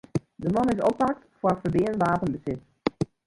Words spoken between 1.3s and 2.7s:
foar ferbean wapenbesit.